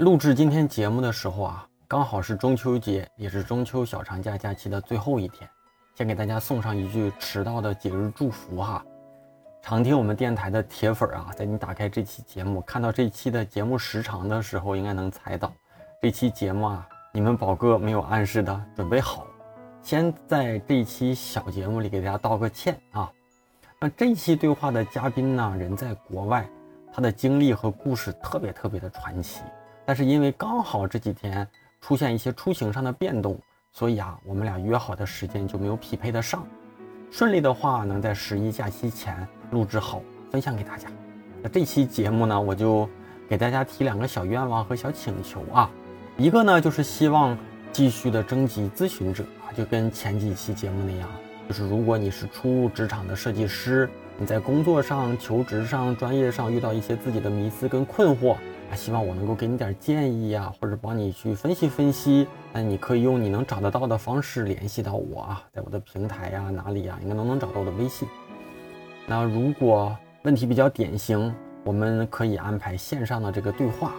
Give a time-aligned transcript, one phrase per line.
[0.00, 5.46] 录制今天节目的时候啊，刚好是中秋节，也是中秋小长假假期的最后一天。
[5.94, 8.82] 先给大家送上一句迟到的节日祝福哈。
[9.60, 15.52] 常听我们电台的铁粉啊，在你打开这期节目，看到这期的节目时长的时候，应该能猜到，
[16.00, 19.26] 这期节目啊，你们宝哥没有按时的准备好。
[19.82, 23.12] 先在这期小节目里给大家道个歉啊。
[23.78, 26.48] 那这期对话的嘉宾呢，人在国外，
[26.90, 29.42] 他的经历和故事特别特别的传奇。
[29.90, 31.44] 但是因为刚好这几天
[31.80, 33.36] 出现一些出行上的变动，
[33.72, 36.46] 所以啊，我们俩约好的时间就没有匹配得上。
[37.10, 40.00] 顺利的话，能在十一假期前录制好，
[40.30, 40.86] 分享给大家。
[41.42, 42.88] 那这期节目呢，我就
[43.28, 45.68] 给大家提两个小愿望和小请求啊。
[46.16, 47.36] 一个呢，就是希望
[47.72, 51.08] 继续的征集咨询者啊，就跟前几期节目那样，
[51.48, 58.36] 就是如果你是初入职场的设计师，你在工作上、求职上、专业上遇到一些自己的迷思跟困惑。
[58.70, 62.28] 啊，希望我能够给你点建议呀，或者帮你去分析分析。
[62.52, 68.08] 那你可以用你能找得到的方式联系到我啊，在我的平台呀，哪里呀，应该都能找到我的微信。
[69.06, 73.92] 那如果问题比较典型，我们可以安排线上的这个对话。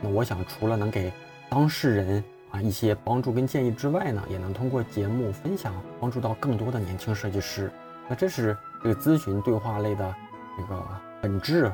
[0.00, 1.12] 那我想除了能给
[1.50, 7.70] 当事人啊一些帮助跟建议之外呢，也能通过节目分享，帮助到更多的年轻设计师。
[8.08, 10.14] 那这是这个咨询对话类的
[10.56, 10.82] 这个
[11.20, 11.70] 本质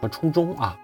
[0.00, 0.78] 和初衷啊。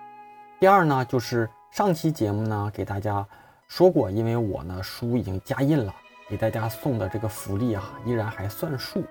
[0.59, 3.27] 第二呢，就是上期节目呢给大家
[3.69, 5.95] 说过，因为我呢书已经加印了，
[6.31, 9.05] 给大家送的这个福利啊依然还算数，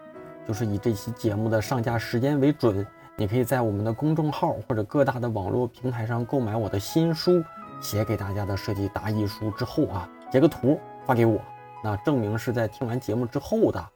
[0.48, 2.84] 就是以这期节目的上架时间为准，
[3.16, 7.44] 你可以在我们的公众号或者各大的网络平台上购买我的新书，
[7.80, 11.40] 写给大家的设计答疑书之后啊，截个图发给我，
[11.84, 13.88] 那证明是在听完节目之后的，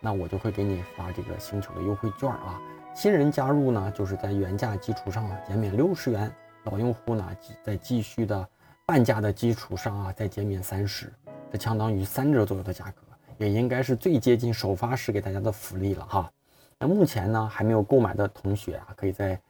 [0.00, 2.60] 那我就会给你发这个星球的优惠券啊。
[2.96, 6.28] 新人加入呢，就是在原价基础上减免六十元。
[6.66, 7.24] 老用户呢，
[7.64, 8.46] 在继续的
[8.84, 11.12] 半价的基础上啊，再减免三十，
[11.50, 13.02] 这相当于三折左右的价格，
[13.38, 16.30] 也应该是最接近首发时给大家的福利了哈。
[16.78, 19.40] 那目前呢，还没有购买的同学啊，可以在，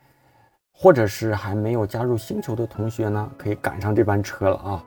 [0.73, 4.85] 或者是还没有加入星球的同学呢，可以赶上这班车了啊。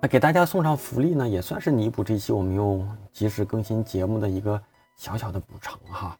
[0.00, 4.60] 那给大家送上福利呢，也算是弥补这期我们用及时更新节目的一个
[4.96, 6.18] 小小的补偿哈。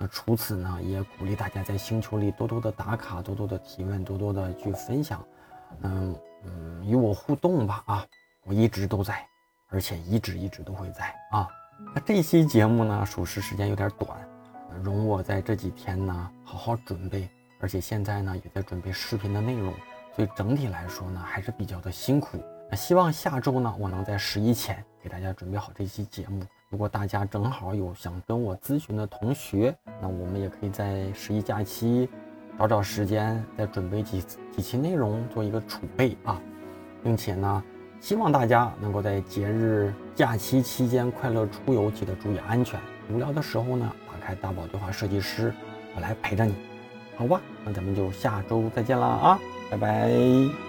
[0.00, 5.24] 那除此呢，也鼓励大家在星球里多多的打卡，多多的提问，多多的去分享，
[5.82, 6.14] 嗯
[6.44, 8.06] 嗯，与我互动吧啊！
[8.44, 9.26] 我一直都在，
[9.68, 11.48] 而且一直一直都会在啊。
[11.94, 14.16] 那这期节目呢，属实时间有点短，
[14.84, 17.28] 容我在这几天呢好好准备，
[17.60, 19.74] 而且现在呢也在准备视频的内容，
[20.14, 22.40] 所以整体来说呢还是比较的辛苦。
[22.70, 26.44] 那希望下周呢，我能在十一前给大家准备好这期节目。
[26.70, 32.06] 如果大家正好有想跟我咨询的同学，那我们也可以在十一假期
[32.58, 34.22] 找找时间，再准备几
[34.54, 36.38] 几期内容做一个储备啊，
[37.02, 37.64] 并且呢，
[38.00, 42.78] 希望大家能够在节日假期期间快乐出游，记得注意安全。
[43.10, 45.54] 无聊的时候呢，打开大宝对话设计师，
[45.94, 46.54] 我来陪着你，
[47.16, 47.40] 好吧？
[47.64, 49.40] 那咱们就下周再见了啊，
[49.70, 50.67] 拜拜。